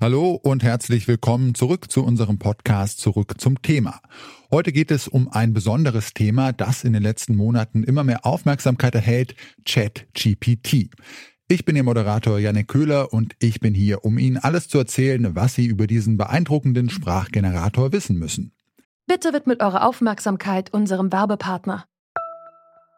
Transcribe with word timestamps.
Hallo 0.00 0.38
und 0.40 0.62
herzlich 0.62 1.08
willkommen 1.08 1.56
zurück 1.56 1.90
zu 1.90 2.04
unserem 2.04 2.38
Podcast 2.38 3.00
Zurück 3.00 3.40
zum 3.40 3.62
Thema. 3.62 4.00
Heute 4.48 4.70
geht 4.70 4.92
es 4.92 5.08
um 5.08 5.28
ein 5.28 5.52
besonderes 5.52 6.14
Thema, 6.14 6.52
das 6.52 6.84
in 6.84 6.92
den 6.92 7.02
letzten 7.02 7.34
Monaten 7.34 7.82
immer 7.82 8.04
mehr 8.04 8.24
Aufmerksamkeit 8.24 8.94
erhält, 8.94 9.34
ChatGPT. 9.64 10.90
Ich 11.48 11.64
bin 11.64 11.74
Ihr 11.74 11.82
Moderator 11.82 12.38
Janek 12.38 12.68
Köhler 12.68 13.12
und 13.12 13.34
ich 13.40 13.58
bin 13.58 13.74
hier, 13.74 14.04
um 14.04 14.18
Ihnen 14.18 14.36
alles 14.36 14.68
zu 14.68 14.78
erzählen, 14.78 15.34
was 15.34 15.56
Sie 15.56 15.66
über 15.66 15.88
diesen 15.88 16.16
beeindruckenden 16.16 16.90
Sprachgenerator 16.90 17.90
wissen 17.90 18.20
müssen. 18.20 18.52
Bitte 19.08 19.32
widmet 19.32 19.60
eure 19.64 19.82
Aufmerksamkeit 19.82 20.72
unserem 20.72 21.10
Werbepartner. 21.10 21.86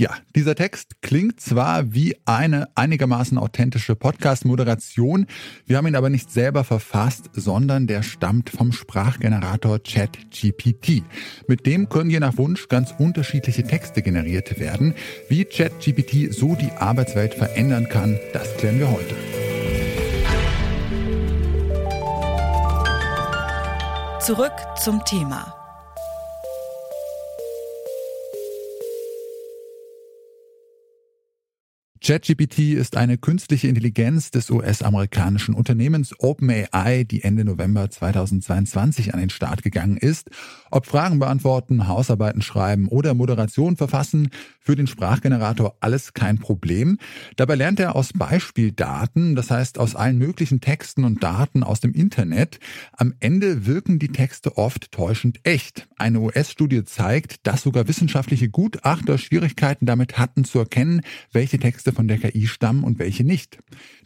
Ja, 0.00 0.16
dieser 0.34 0.54
Text 0.54 1.02
klingt 1.02 1.40
zwar 1.40 1.92
wie 1.92 2.16
eine 2.24 2.68
einigermaßen 2.74 3.36
authentische 3.36 3.94
Podcast-Moderation, 3.94 5.26
wir 5.66 5.76
haben 5.76 5.88
ihn 5.88 5.94
aber 5.94 6.08
nicht 6.08 6.30
selber 6.30 6.64
verfasst, 6.64 7.28
sondern 7.34 7.86
der 7.86 8.02
stammt 8.02 8.48
vom 8.48 8.72
Sprachgenerator 8.72 9.78
ChatGPT. 9.78 11.02
Mit 11.48 11.66
dem 11.66 11.90
können 11.90 12.08
je 12.08 12.18
nach 12.18 12.38
Wunsch 12.38 12.68
ganz 12.68 12.94
unterschiedliche 12.96 13.62
Texte 13.62 14.00
generiert 14.00 14.58
werden. 14.58 14.94
Wie 15.28 15.44
ChatGPT 15.44 16.32
so 16.32 16.54
die 16.54 16.72
Arbeitswelt 16.72 17.34
verändern 17.34 17.86
kann, 17.90 18.18
das 18.32 18.56
klären 18.56 18.78
wir 18.78 18.90
heute. 18.90 19.14
Zurück 24.18 24.54
zum 24.82 25.04
Thema. 25.04 25.59
ChatGPT 32.02 32.72
ist 32.72 32.96
eine 32.96 33.18
künstliche 33.18 33.68
Intelligenz 33.68 34.30
des 34.30 34.48
US-amerikanischen 34.48 35.54
Unternehmens 35.54 36.14
OpenAI, 36.18 37.04
die 37.04 37.22
Ende 37.22 37.44
November 37.44 37.90
2022 37.90 39.12
an 39.12 39.20
den 39.20 39.28
Start 39.28 39.62
gegangen 39.62 39.98
ist. 39.98 40.30
Ob 40.70 40.86
Fragen 40.86 41.18
beantworten, 41.18 41.88
Hausarbeiten 41.88 42.40
schreiben 42.40 42.88
oder 42.88 43.12
Moderation 43.12 43.76
verfassen, 43.76 44.30
für 44.62 44.76
den 44.76 44.86
Sprachgenerator 44.86 45.76
alles 45.80 46.14
kein 46.14 46.38
Problem. 46.38 46.96
Dabei 47.36 47.56
lernt 47.56 47.80
er 47.80 47.96
aus 47.96 48.14
Beispieldaten, 48.14 49.34
das 49.34 49.50
heißt 49.50 49.78
aus 49.78 49.94
allen 49.94 50.16
möglichen 50.16 50.62
Texten 50.62 51.04
und 51.04 51.22
Daten 51.22 51.62
aus 51.62 51.80
dem 51.80 51.92
Internet. 51.92 52.60
Am 52.92 53.12
Ende 53.20 53.66
wirken 53.66 53.98
die 53.98 54.08
Texte 54.08 54.56
oft 54.56 54.90
täuschend 54.90 55.40
echt. 55.42 55.86
Eine 55.98 56.20
US-Studie 56.20 56.84
zeigt, 56.84 57.46
dass 57.46 57.60
sogar 57.60 57.88
wissenschaftliche 57.88 58.48
Gutachter 58.48 59.18
Schwierigkeiten 59.18 59.84
damit 59.84 60.16
hatten 60.18 60.44
zu 60.44 60.60
erkennen, 60.60 61.02
welche 61.32 61.58
Texte 61.58 61.89
Texte 61.90 61.92
von 61.92 62.08
der 62.08 62.18
KI 62.18 62.46
stammen 62.46 62.84
und 62.84 62.98
welche 62.98 63.24
nicht. 63.24 63.58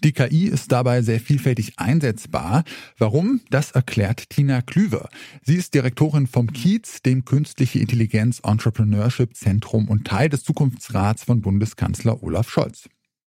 Die 0.03 0.13
KI 0.13 0.47
ist 0.47 0.73
dabei 0.73 1.03
sehr 1.03 1.21
vielfältig 1.21 1.79
einsetzbar. 1.79 2.65
Warum? 2.99 3.41
Das 3.51 3.73
erklärt 3.73 4.31
Tina 4.31 4.63
Klüver. 4.63 5.09
Sie 5.43 5.57
ist 5.57 5.75
Direktorin 5.75 6.27
vom 6.27 6.53
KIEZ, 6.53 7.03
dem 7.03 7.25
Künstliche 7.25 7.79
Intelligenz 7.79 8.41
Entrepreneurship 8.41 9.37
Zentrum 9.37 9.89
und 9.89 10.07
Teil 10.07 10.29
des 10.29 10.45
Zukunftsrats 10.45 11.25
von 11.25 11.41
Bundeskanzler 11.41 12.23
Olaf 12.23 12.49
Scholz. 12.49 12.89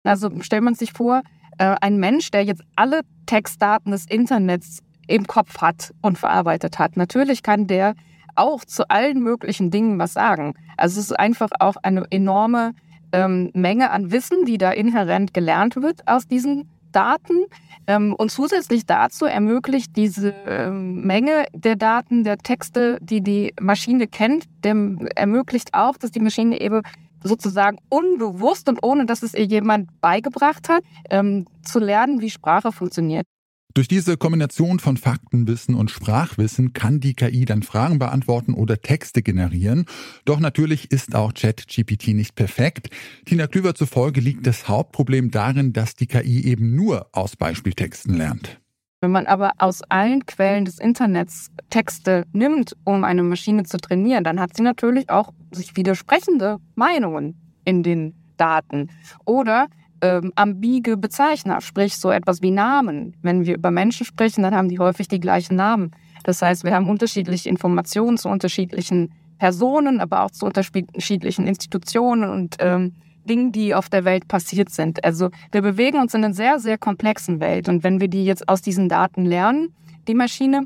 Also 0.04 0.30
stellt 0.42 0.64
man 0.64 0.76
sich 0.76 0.94
vor, 0.94 1.22
äh, 1.58 1.76
ein 1.82 1.98
Mensch, 1.98 2.32
der 2.32 2.44
jetzt 2.44 2.64
alle 2.76 3.02
Textdaten 3.26 3.92
des 3.92 4.06
Internets 4.06 4.80
im 5.08 5.28
Kopf 5.28 5.60
hat 5.60 5.94
und 6.02 6.18
verarbeitet 6.18 6.80
hat. 6.80 6.98
Natürlich 6.98 7.44
kann 7.44 7.68
der 7.68 7.96
auch 8.36 8.64
zu 8.64 8.88
allen 8.90 9.22
möglichen 9.22 9.72
Dingen 9.72 10.00
was 10.00 10.14
sagen. 10.14 10.54
Also 10.78 11.00
es 11.00 11.08
ist 11.08 11.20
einfach 11.20 11.50
auch 11.60 11.76
eine 11.82 12.06
enorme 12.12 12.74
ähm, 13.12 13.52
Menge 13.54 13.92
an 13.92 14.12
Wissen, 14.12 14.46
die 14.46 14.58
da 14.58 14.72
inhärent 14.72 15.34
gelernt 15.34 15.76
wird 15.76 16.08
aus 16.08 16.28
diesen 16.28 16.70
Daten. 16.92 17.46
Ähm, 17.86 18.16
und 18.18 18.32
zusätzlich 18.32 18.86
dazu 18.86 19.26
ermöglicht 19.26 19.96
diese 19.96 20.34
ähm, 20.46 21.02
Menge 21.02 21.46
der 21.54 21.76
Daten, 21.76 22.24
der 22.24 22.38
Texte, 22.38 22.98
die 23.02 23.22
die 23.22 23.54
Maschine 23.60 24.08
kennt, 24.08 24.46
dem 24.64 25.08
ermöglicht 25.16 25.74
auch, 25.74 25.98
dass 25.98 26.12
die 26.12 26.20
Maschine 26.20 26.60
eben 26.60 26.82
sozusagen 27.24 27.78
unbewusst 27.90 28.70
und 28.70 28.80
ohne 28.84 29.06
dass 29.06 29.24
es 29.24 29.34
ihr 29.34 29.46
jemand 29.46 29.90
beigebracht 30.02 30.70
hat, 30.70 30.84
ähm, 31.10 31.46
zu 31.64 31.80
lernen, 31.80 32.22
wie 32.22 32.30
Sprache 32.30 32.72
funktioniert. 32.72 33.26
Durch 33.74 33.88
diese 33.88 34.18
Kombination 34.18 34.80
von 34.80 34.98
Faktenwissen 34.98 35.76
und 35.76 35.92
Sprachwissen 35.92 36.74
kann 36.74 37.00
die 37.00 37.14
KI 37.14 37.46
dann 37.46 37.62
Fragen 37.62 38.00
beantworten 38.00 38.54
oder 38.54 38.82
Texte 38.82 39.22
generieren. 39.22 39.86
Doch 40.26 40.40
natürlich 40.40 40.92
ist 40.92 41.14
auch 41.14 41.34
ChatGPT 41.34 42.10
nicht 42.10 42.36
perfekt. 42.36 42.90
Tina 43.26 43.46
Klüver 43.46 43.76
zufolge 43.76 44.20
liegt 44.20 44.48
das 44.48 44.68
Hauptproblem 44.68 45.30
darin, 45.30 45.74
dass 45.74 45.96
die 45.96 46.08
KI 46.08 46.46
eben 46.46 46.76
nur 46.76 47.08
aus 47.12 47.36
Beispieltexten 47.36 48.16
lernt. 48.16 48.60
Wenn 49.00 49.12
man 49.12 49.28
aber 49.28 49.52
aus 49.60 49.84
allen 49.84 50.26
Quellen 50.26 50.66
des 50.66 50.80
Internets 50.80 51.52
Texte 51.70 52.26
nimmt, 52.34 52.76
um 52.84 53.04
eine 53.04 53.22
Maschine 53.22 53.64
zu 53.64 53.78
trainieren, 53.78 54.24
dann 54.24 54.40
hat 54.40 54.58
sie 54.58 54.64
natürlich 54.64 55.12
auch 55.12 55.34
sich 55.52 55.76
widersprechende 55.76 56.58
Meinungen 56.74 57.40
in 57.64 57.84
den 57.84 58.16
Daten. 58.38 58.90
Oder 59.24 59.68
ähm, 60.02 60.32
ambige 60.36 60.98
Bezeichner, 60.98 61.62
sprich 61.62 61.98
so 61.98 62.12
etwas 62.12 62.42
wie 62.42 62.52
Namen. 62.52 63.16
Wenn 63.22 63.46
wir 63.46 63.56
über 63.56 63.72
Menschen 63.72 64.06
sprechen, 64.06 64.44
dann 64.44 64.56
haben 64.56 64.70
die 64.70 64.80
häufig 64.80 65.08
die 65.08 65.20
gleichen 65.20 65.56
Namen. 65.56 65.92
Das 66.24 66.42
heißt, 66.42 66.64
wir 66.64 66.74
haben 66.74 66.90
unterschiedliche 66.90 67.50
Informationen 67.50 68.18
zu 68.18 68.30
unterschiedlichen 68.30 69.14
Personen, 69.38 70.00
aber 70.00 70.24
auch 70.24 70.32
zu 70.32 70.46
unterschiedlichen 70.46 71.48
Institutionen 71.48 72.30
und 72.30 72.58
ähm, 72.60 72.94
Dingen, 73.28 73.52
die 73.52 73.76
auf 73.76 73.90
der 73.90 74.06
Welt 74.06 74.28
passiert 74.28 74.70
sind. 74.70 75.04
Also 75.04 75.30
wir 75.52 75.62
bewegen 75.62 76.00
uns 76.00 76.14
in 76.14 76.24
einer 76.24 76.34
sehr, 76.34 76.60
sehr 76.60 76.78
komplexen 76.78 77.40
Welt. 77.40 77.70
Und 77.70 77.84
wenn 77.84 78.00
wir 78.00 78.08
die 78.08 78.26
jetzt 78.26 78.48
aus 78.50 78.62
diesen 78.62 78.90
Daten 78.90 79.26
lernen, 79.26 79.76
die 80.08 80.16
Maschine, 80.16 80.66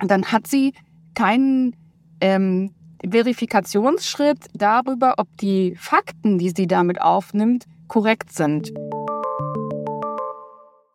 dann 0.00 0.24
hat 0.26 0.46
sie 0.46 0.72
keinen 1.14 1.76
ähm, 2.20 2.72
Verifikationsschritt 3.08 4.46
darüber, 4.54 5.14
ob 5.18 5.28
die 5.38 5.74
Fakten, 5.76 6.38
die 6.38 6.50
sie 6.50 6.66
damit 6.66 7.00
aufnimmt, 7.00 7.66
korrekt 7.92 8.32
sind. 8.32 8.72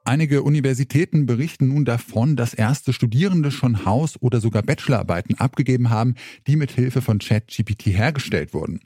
Einige 0.03 0.41
Universitäten 0.41 1.28
berichten 1.28 1.68
nun 1.68 1.85
davon, 1.85 2.35
dass 2.35 2.56
erste 2.56 2.91
Studierende 2.91 3.52
schon 3.52 3.85
Haus- 3.85 4.19
oder 4.19 4.41
sogar 4.41 4.63
Bachelorarbeiten 4.63 5.35
abgegeben 5.35 5.91
haben, 5.91 6.16
die 6.47 6.56
mit 6.56 6.72
Hilfe 6.72 7.03
von 7.03 7.19
ChatGPT 7.19 7.88
hergestellt 7.88 8.56
wurden. 8.56 8.80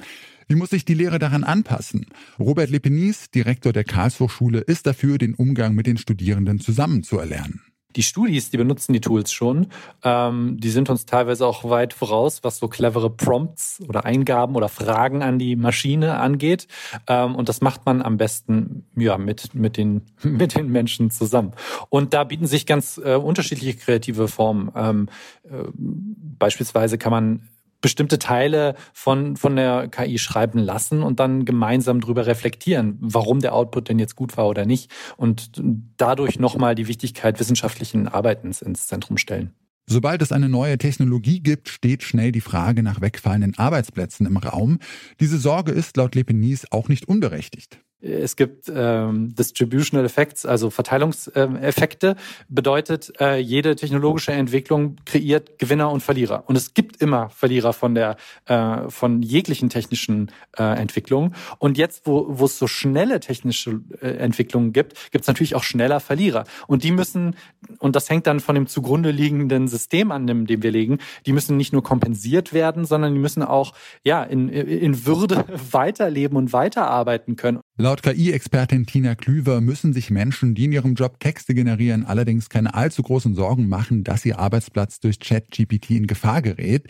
Wie 0.50 0.56
muss 0.56 0.72
sich 0.72 0.84
die 0.84 0.94
Lehre 0.94 1.20
daran 1.20 1.46
anpassen? 1.46 2.08
Robert 2.38 2.70
Lepenis, 2.70 3.32
Direktor 3.32 3.72
der 3.72 3.86
Karlshochschule, 3.86 4.60
ist 4.60 4.88
dafür, 4.88 5.18
den 5.18 5.34
Umgang 5.34 5.74
mit 5.74 5.88
den 5.88 5.96
Studierenden 5.96 6.60
zusammen 6.60 7.04
zu 7.04 7.18
erlernen. 7.18 7.62
Die 7.96 8.04
Studis, 8.04 8.50
die 8.50 8.58
benutzen 8.58 8.94
die 8.94 9.02
Tools 9.02 9.32
schon. 9.32 9.68
Ähm, 10.04 10.58
die 10.60 10.70
sind 10.70 10.90
uns 10.90 11.06
teilweise 11.06 11.46
auch 11.46 11.70
weit 11.70 11.94
voraus, 11.94 12.44
was 12.44 12.58
so 12.58 12.68
clevere 12.68 13.10
Prompts 13.10 13.82
oder 13.88 14.06
Eingaben 14.06 14.56
oder 14.56 14.70
Fragen 14.70 15.22
an 15.24 15.40
die 15.40 15.56
Maschine 15.56 16.18
angeht. 16.18 16.68
Ähm, 17.08 17.36
und 17.36 17.50
das 17.50 17.62
macht 17.62 17.86
man 17.86 18.02
am 18.02 18.18
besten 18.18 18.86
ja 18.96 19.18
mit 19.18 19.54
mit 19.54 19.78
den 19.78 20.04
mit 20.24 20.56
den 20.56 20.72
Menschen 20.72 21.12
zusammen. 21.12 21.54
Und 21.90 22.14
da 22.14 22.24
bieten 22.24 22.48
sich 22.48 22.66
ganz 22.66 23.00
äh, 23.04 23.16
unterschiedliche 23.16 23.78
kreative 23.78 24.28
Formen. 24.28 24.72
Ähm, 24.76 25.10
äh, 25.44 25.64
beispielsweise 25.76 26.98
kann 26.98 27.12
man 27.12 27.50
bestimmte 27.82 28.20
Teile 28.20 28.76
von, 28.94 29.36
von 29.36 29.56
der 29.56 29.88
KI 29.90 30.18
schreiben 30.18 30.60
lassen 30.60 31.04
und 31.04 31.20
dann 31.20 31.46
gemeinsam 31.46 32.00
drüber 32.00 32.26
reflektieren, 32.26 32.98
warum 33.02 33.40
der 33.40 33.54
Output 33.54 33.90
denn 33.90 34.00
jetzt 34.00 34.16
gut 34.16 34.38
war 34.38 34.48
oder 34.48 34.66
nicht 34.66 34.92
und 35.18 35.52
dadurch 35.98 36.40
nochmal 36.40 36.76
die 36.76 36.88
Wichtigkeit 36.88 37.40
wissenschaftlichen 37.40 38.08
Arbeitens 38.08 38.62
ins 38.62 38.88
Zentrum 38.88 39.18
stellen. 39.18 39.54
Sobald 39.88 40.22
es 40.22 40.32
eine 40.32 40.48
neue 40.48 40.78
Technologie 40.78 41.42
gibt, 41.42 41.68
steht 41.68 42.04
schnell 42.04 42.32
die 42.32 42.40
Frage 42.40 42.84
nach 42.84 43.02
wegfallenden 43.02 43.58
Arbeitsplätzen 43.58 44.26
im 44.26 44.38
Raum. 44.38 44.80
Diese 45.20 45.38
Sorge 45.38 45.72
ist 45.72 45.98
laut 45.98 46.16
Lepenis 46.16 46.66
auch 46.72 46.88
nicht 46.88 47.08
unberechtigt. 47.08 47.82
Es 48.02 48.36
gibt 48.36 48.72
ähm, 48.74 49.36
Distributional 49.36 50.06
Effects, 50.06 50.46
also 50.46 50.70
Verteilungseffekte. 50.70 52.16
Bedeutet, 52.50 53.14
äh, 53.20 53.38
jede 53.38 53.76
technologische 53.76 54.32
Entwicklung 54.32 54.96
kreiert 55.06 55.60
Gewinner 55.60 55.92
und 55.92 56.02
Verlierer. 56.02 56.44
Und 56.48 56.56
es 56.56 56.74
gibt 56.74 57.02
immer 57.02 57.30
Verlierer 57.30 57.74
von 57.74 57.94
der 57.94 58.18
äh, 58.46 58.90
von 58.90 59.22
jeglichen 59.22 59.70
technischen 59.70 60.32
äh, 60.58 60.64
Entwicklungen. 60.64 61.36
Und 61.60 61.78
jetzt, 61.78 62.08
wo, 62.08 62.26
wo 62.28 62.46
es 62.46 62.58
so 62.58 62.68
schnelle 62.68 63.20
technische 63.20 63.82
äh, 64.02 64.08
Entwicklungen 64.18 64.74
gibt, 64.74 65.12
gibt 65.12 65.24
es 65.24 65.28
natürlich 65.28 65.56
auch 65.56 65.64
schneller 65.64 66.00
Verlierer. 66.00 66.46
Und 66.68 66.84
die 66.84 66.92
müssen, 66.92 67.36
und 67.80 67.96
das 67.96 68.10
hängt 68.10 68.26
dann 68.28 68.40
von 68.40 68.56
dem 68.56 68.68
zugrunde 68.68 69.12
liegenden 69.12 69.68
System 69.68 70.12
an, 70.12 70.26
dem, 70.26 70.48
dem 70.48 70.64
wir 70.64 70.72
legen, 70.72 70.98
die 71.26 71.34
müssen 71.34 71.56
nicht 71.58 71.72
nur 71.72 71.84
kompensiert 71.84 72.52
werden, 72.54 72.86
sondern 72.86 73.14
die 73.14 73.20
müssen 73.20 73.44
auch 73.44 73.74
ja 74.04 74.24
in, 74.24 74.50
in 74.50 75.06
Würde 75.06 75.46
weiterleben 75.72 76.38
und 76.38 76.54
weiterarbeiten 76.54 77.36
können. 77.36 77.60
Laut 77.82 78.04
KI-Expertin 78.04 78.86
Tina 78.86 79.16
Klüver 79.16 79.60
müssen 79.60 79.92
sich 79.92 80.12
Menschen, 80.12 80.54
die 80.54 80.66
in 80.66 80.72
ihrem 80.72 80.94
Job 80.94 81.20
Texte 81.20 81.56
generieren, 81.56 82.06
allerdings 82.06 82.48
keine 82.48 82.76
allzu 82.76 83.02
großen 83.02 83.34
Sorgen 83.34 83.68
machen, 83.68 84.04
dass 84.04 84.24
ihr 84.24 84.38
Arbeitsplatz 84.38 85.00
durch 85.00 85.20
ChatGPT 85.20 85.90
in 85.90 86.06
Gefahr 86.06 86.44
gerät. 86.44 86.84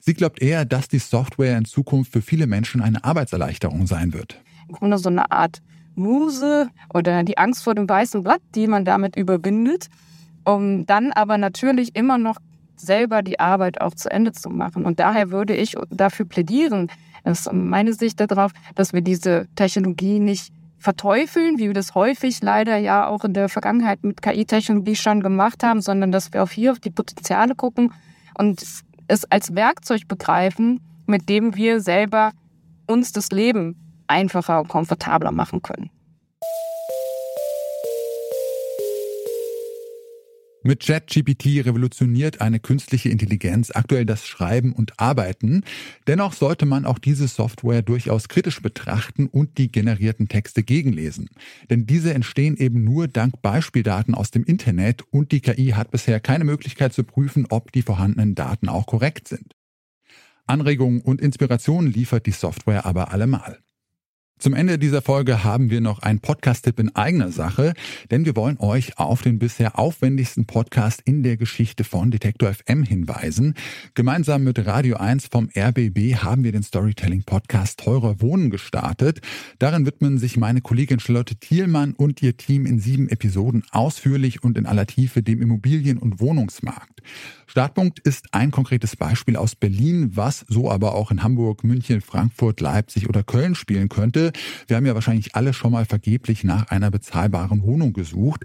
Sie 0.00 0.14
glaubt 0.14 0.40
eher, 0.40 0.64
dass 0.64 0.88
die 0.88 1.00
Software 1.00 1.58
in 1.58 1.66
Zukunft 1.66 2.12
für 2.12 2.22
viele 2.22 2.46
Menschen 2.46 2.80
eine 2.80 3.04
Arbeitserleichterung 3.04 3.86
sein 3.86 4.14
wird. 4.14 4.40
Im 4.70 4.76
Grunde 4.76 4.96
so 4.96 5.10
eine 5.10 5.30
Art 5.30 5.60
Muse 5.96 6.70
oder 6.94 7.24
die 7.24 7.36
Angst 7.36 7.62
vor 7.62 7.74
dem 7.74 7.86
weißen 7.86 8.22
Blatt, 8.22 8.40
die 8.54 8.68
man 8.68 8.86
damit 8.86 9.16
überwindet, 9.16 9.90
um 10.46 10.86
dann 10.86 11.12
aber 11.12 11.36
natürlich 11.36 11.94
immer 11.94 12.16
noch 12.16 12.38
selber 12.74 13.20
die 13.20 13.38
Arbeit 13.38 13.82
auch 13.82 13.94
zu 13.94 14.10
Ende 14.10 14.32
zu 14.32 14.48
machen. 14.48 14.86
Und 14.86 14.98
daher 14.98 15.30
würde 15.30 15.54
ich 15.54 15.74
dafür 15.90 16.24
plädieren, 16.24 16.90
das 17.24 17.40
ist 17.40 17.52
meine 17.52 17.92
Sicht 17.92 18.20
darauf, 18.20 18.52
dass 18.74 18.92
wir 18.92 19.00
diese 19.00 19.46
Technologie 19.54 20.20
nicht 20.20 20.52
verteufeln, 20.78 21.58
wie 21.58 21.66
wir 21.66 21.74
das 21.74 21.94
häufig 21.94 22.40
leider 22.40 22.76
ja 22.76 23.08
auch 23.08 23.24
in 23.24 23.34
der 23.34 23.48
Vergangenheit 23.48 24.04
mit 24.04 24.22
KI-Technologie 24.22 24.96
schon 24.96 25.20
gemacht 25.20 25.62
haben, 25.62 25.80
sondern 25.80 26.12
dass 26.12 26.32
wir 26.32 26.42
auch 26.42 26.50
hier 26.50 26.72
auf 26.72 26.78
die 26.78 26.90
Potenziale 26.90 27.54
gucken 27.54 27.92
und 28.36 28.62
es 29.08 29.24
als 29.30 29.54
Werkzeug 29.54 30.06
begreifen, 30.06 30.80
mit 31.06 31.28
dem 31.28 31.56
wir 31.56 31.80
selber 31.80 32.32
uns 32.86 33.12
das 33.12 33.30
Leben 33.30 33.76
einfacher 34.06 34.60
und 34.60 34.68
komfortabler 34.68 35.32
machen 35.32 35.62
können. 35.62 35.90
Mit 40.68 40.80
ChatGPT 40.80 41.64
revolutioniert 41.64 42.42
eine 42.42 42.60
künstliche 42.60 43.08
Intelligenz 43.08 43.70
aktuell 43.74 44.04
das 44.04 44.26
Schreiben 44.26 44.74
und 44.74 45.00
Arbeiten. 45.00 45.64
Dennoch 46.06 46.34
sollte 46.34 46.66
man 46.66 46.84
auch 46.84 46.98
diese 46.98 47.26
Software 47.26 47.80
durchaus 47.80 48.28
kritisch 48.28 48.60
betrachten 48.60 49.28
und 49.28 49.56
die 49.56 49.72
generierten 49.72 50.28
Texte 50.28 50.62
gegenlesen. 50.62 51.30
Denn 51.70 51.86
diese 51.86 52.12
entstehen 52.12 52.58
eben 52.58 52.84
nur 52.84 53.08
dank 53.08 53.40
Beispieldaten 53.40 54.14
aus 54.14 54.30
dem 54.30 54.44
Internet 54.44 55.04
und 55.10 55.32
die 55.32 55.40
KI 55.40 55.68
hat 55.68 55.90
bisher 55.90 56.20
keine 56.20 56.44
Möglichkeit 56.44 56.92
zu 56.92 57.02
prüfen, 57.02 57.46
ob 57.48 57.72
die 57.72 57.80
vorhandenen 57.80 58.34
Daten 58.34 58.68
auch 58.68 58.84
korrekt 58.84 59.26
sind. 59.26 59.56
Anregungen 60.44 61.00
und 61.00 61.22
Inspirationen 61.22 61.90
liefert 61.90 62.26
die 62.26 62.32
Software 62.32 62.84
aber 62.84 63.10
allemal. 63.10 63.58
Zum 64.38 64.54
Ende 64.54 64.78
dieser 64.78 65.02
Folge 65.02 65.42
haben 65.42 65.68
wir 65.68 65.80
noch 65.80 65.98
einen 65.98 66.20
Podcast-Tipp 66.20 66.78
in 66.78 66.94
eigener 66.94 67.32
Sache, 67.32 67.72
denn 68.12 68.24
wir 68.24 68.36
wollen 68.36 68.56
euch 68.60 68.96
auf 68.96 69.20
den 69.20 69.40
bisher 69.40 69.76
aufwendigsten 69.76 70.46
Podcast 70.46 71.02
in 71.04 71.24
der 71.24 71.36
Geschichte 71.36 71.82
von 71.82 72.12
Detektor 72.12 72.54
FM 72.54 72.84
hinweisen. 72.84 73.54
Gemeinsam 73.94 74.44
mit 74.44 74.64
Radio 74.64 74.96
1 74.96 75.26
vom 75.26 75.50
RBB 75.56 76.22
haben 76.22 76.44
wir 76.44 76.52
den 76.52 76.62
Storytelling-Podcast 76.62 77.80
Teurer 77.80 78.20
Wohnen 78.20 78.50
gestartet. 78.50 79.22
Darin 79.58 79.86
widmen 79.86 80.18
sich 80.18 80.36
meine 80.36 80.60
Kollegin 80.60 81.00
Charlotte 81.00 81.34
Thielmann 81.34 81.94
und 81.94 82.22
ihr 82.22 82.36
Team 82.36 82.64
in 82.64 82.78
sieben 82.78 83.08
Episoden 83.08 83.64
ausführlich 83.72 84.44
und 84.44 84.56
in 84.56 84.66
aller 84.66 84.86
Tiefe 84.86 85.20
dem 85.20 85.42
Immobilien- 85.42 85.98
und 85.98 86.20
Wohnungsmarkt. 86.20 87.02
Startpunkt 87.48 87.98
ist 88.00 88.26
ein 88.32 88.50
konkretes 88.50 88.94
Beispiel 88.94 89.36
aus 89.36 89.56
Berlin, 89.56 90.10
was 90.14 90.44
so 90.48 90.70
aber 90.70 90.94
auch 90.94 91.10
in 91.10 91.22
Hamburg, 91.22 91.64
München, 91.64 92.02
Frankfurt, 92.02 92.60
Leipzig 92.60 93.08
oder 93.08 93.22
Köln 93.22 93.54
spielen 93.54 93.88
könnte. 93.88 94.27
Wir 94.66 94.76
haben 94.76 94.86
ja 94.86 94.94
wahrscheinlich 94.94 95.34
alle 95.34 95.52
schon 95.52 95.72
mal 95.72 95.84
vergeblich 95.84 96.44
nach 96.44 96.68
einer 96.68 96.90
bezahlbaren 96.90 97.62
Wohnung 97.62 97.92
gesucht. 97.92 98.44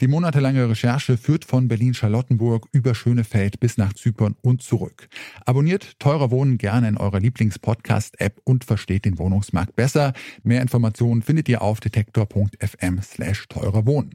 Die 0.00 0.08
monatelange 0.08 0.68
Recherche 0.68 1.16
führt 1.16 1.44
von 1.44 1.68
Berlin-Charlottenburg 1.68 2.68
über 2.72 2.94
Schönefeld 2.94 3.60
bis 3.60 3.78
nach 3.78 3.92
Zypern 3.92 4.36
und 4.42 4.62
zurück. 4.62 5.08
Abonniert 5.44 5.98
Teurer 5.98 6.30
Wohnen 6.30 6.58
gerne 6.58 6.88
in 6.88 6.96
eurer 6.96 7.20
Lieblings-Podcast-App 7.20 8.40
und 8.44 8.64
versteht 8.64 9.04
den 9.04 9.18
Wohnungsmarkt 9.18 9.76
besser. 9.76 10.12
Mehr 10.42 10.62
Informationen 10.62 11.22
findet 11.22 11.48
ihr 11.48 11.62
auf 11.62 11.80
detektor.fm 11.80 13.00
slash 13.02 13.48
teurer 13.48 13.86
Wohnen. 13.86 14.14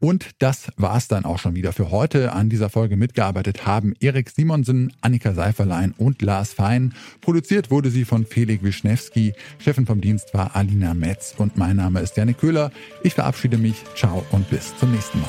Und 0.00 0.30
das 0.38 0.72
war's 0.76 1.08
dann 1.08 1.26
auch 1.26 1.38
schon 1.38 1.54
wieder 1.54 1.72
für 1.72 1.90
heute. 1.90 2.32
An 2.32 2.48
dieser 2.48 2.70
Folge 2.70 2.96
mitgearbeitet 2.96 3.66
haben 3.66 3.94
Erik 4.00 4.30
Simonsen, 4.30 4.92
Annika 5.02 5.34
Seiferlein 5.34 5.94
und 5.96 6.22
Lars 6.22 6.54
Fein. 6.54 6.94
Produziert 7.20 7.70
wurde 7.70 7.90
sie 7.90 8.06
von 8.06 8.24
Felix 8.24 8.64
Wischnewski. 8.64 9.34
Chefin 9.58 9.86
vom 9.86 10.00
Dienst 10.00 10.32
war 10.32 10.56
Alina 10.56 10.94
Metz 10.94 11.34
und 11.36 11.58
mein 11.58 11.76
Name 11.76 12.00
ist 12.00 12.16
Janik 12.16 12.38
Köhler. 12.38 12.72
Ich 13.02 13.14
verabschiede 13.14 13.58
mich. 13.58 13.76
Ciao 13.94 14.24
und 14.32 14.48
bis 14.48 14.76
zum 14.78 14.90
nächsten 14.90 15.20
Mal. 15.20 15.28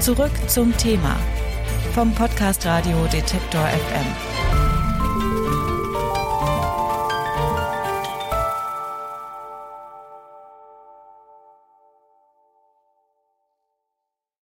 Zurück 0.00 0.32
zum 0.46 0.74
Thema 0.78 1.16
vom 1.92 2.14
Podcast 2.14 2.64
Radio 2.64 3.06
Detektor 3.12 3.66
FM. 3.66 4.47